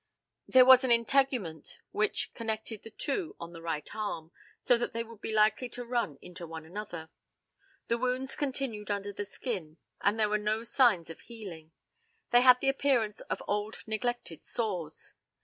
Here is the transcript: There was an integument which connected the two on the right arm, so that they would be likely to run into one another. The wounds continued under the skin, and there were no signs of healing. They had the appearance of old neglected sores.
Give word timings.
There 0.47 0.65
was 0.65 0.83
an 0.83 0.89
integument 0.89 1.77
which 1.91 2.33
connected 2.33 2.81
the 2.81 2.89
two 2.89 3.35
on 3.39 3.53
the 3.53 3.61
right 3.61 3.87
arm, 3.93 4.31
so 4.59 4.75
that 4.79 4.93
they 4.93 5.03
would 5.03 5.21
be 5.21 5.31
likely 5.31 5.69
to 5.69 5.85
run 5.85 6.17
into 6.23 6.47
one 6.47 6.65
another. 6.65 7.11
The 7.87 7.99
wounds 7.99 8.35
continued 8.35 8.89
under 8.89 9.13
the 9.13 9.25
skin, 9.25 9.77
and 10.01 10.17
there 10.19 10.29
were 10.29 10.39
no 10.39 10.63
signs 10.63 11.11
of 11.11 11.19
healing. 11.19 11.71
They 12.31 12.41
had 12.41 12.59
the 12.61 12.69
appearance 12.69 13.19
of 13.29 13.43
old 13.47 13.77
neglected 13.85 14.43
sores. 14.43 15.13